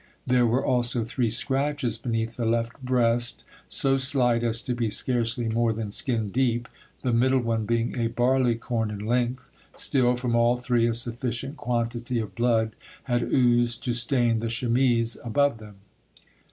[0.25, 5.47] There were also three scratches beneath the left breast, so slight as to be scarcely
[5.47, 6.67] more than skin deep,
[7.03, 12.17] the middle one being a barleycorn in length; still, from all three a sufficient quantity
[12.17, 15.75] of blood had oozed to stain the chemise above them.